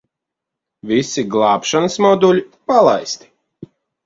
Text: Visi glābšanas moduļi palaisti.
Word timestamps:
Visi 0.91 1.23
glābšanas 1.35 1.99
moduļi 2.07 2.43
palaisti. 2.73 3.31